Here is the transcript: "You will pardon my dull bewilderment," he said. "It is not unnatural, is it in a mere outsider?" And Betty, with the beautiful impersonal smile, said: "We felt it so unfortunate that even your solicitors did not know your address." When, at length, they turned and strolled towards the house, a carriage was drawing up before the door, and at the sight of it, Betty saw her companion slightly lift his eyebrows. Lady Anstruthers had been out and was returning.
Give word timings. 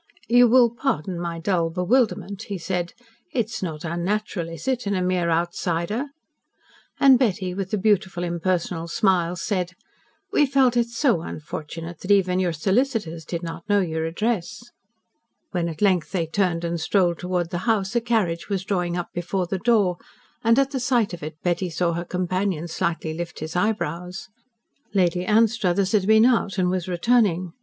"You 0.27 0.47
will 0.47 0.71
pardon 0.71 1.19
my 1.19 1.37
dull 1.37 1.69
bewilderment," 1.69 2.45
he 2.47 2.57
said. 2.57 2.95
"It 3.33 3.45
is 3.51 3.61
not 3.61 3.85
unnatural, 3.85 4.49
is 4.49 4.67
it 4.67 4.87
in 4.87 4.95
a 4.95 5.01
mere 5.03 5.29
outsider?" 5.29 6.07
And 6.99 7.19
Betty, 7.19 7.53
with 7.53 7.69
the 7.69 7.77
beautiful 7.77 8.23
impersonal 8.23 8.87
smile, 8.87 9.35
said: 9.35 9.73
"We 10.31 10.47
felt 10.47 10.75
it 10.75 10.87
so 10.87 11.21
unfortunate 11.21 11.99
that 11.99 12.09
even 12.09 12.39
your 12.39 12.51
solicitors 12.51 13.23
did 13.25 13.43
not 13.43 13.69
know 13.69 13.79
your 13.79 14.05
address." 14.05 14.71
When, 15.51 15.69
at 15.69 15.83
length, 15.83 16.11
they 16.13 16.25
turned 16.25 16.63
and 16.63 16.81
strolled 16.81 17.19
towards 17.19 17.49
the 17.49 17.59
house, 17.69 17.95
a 17.95 18.01
carriage 18.01 18.49
was 18.49 18.65
drawing 18.65 18.97
up 18.97 19.09
before 19.13 19.45
the 19.45 19.59
door, 19.59 19.97
and 20.43 20.57
at 20.57 20.71
the 20.71 20.79
sight 20.79 21.13
of 21.13 21.21
it, 21.21 21.35
Betty 21.43 21.69
saw 21.69 21.93
her 21.93 22.05
companion 22.05 22.67
slightly 22.67 23.13
lift 23.13 23.37
his 23.37 23.55
eyebrows. 23.55 24.29
Lady 24.95 25.23
Anstruthers 25.27 25.91
had 25.91 26.07
been 26.07 26.25
out 26.25 26.57
and 26.57 26.71
was 26.71 26.87
returning. 26.87 27.53